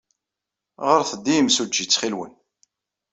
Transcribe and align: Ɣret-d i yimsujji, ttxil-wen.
Ɣret-d 0.89 1.25
i 1.27 1.33
yimsujji, 1.35 1.83
ttxil-wen. 1.85 2.33